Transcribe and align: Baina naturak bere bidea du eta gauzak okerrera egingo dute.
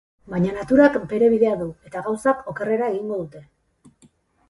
Baina 0.33 0.55
naturak 0.55 0.97
bere 1.11 1.27
bidea 1.35 1.53
du 1.61 1.69
eta 1.91 2.03
gauzak 2.09 2.43
okerrera 2.55 2.91
egingo 2.97 3.25
dute. 3.25 3.47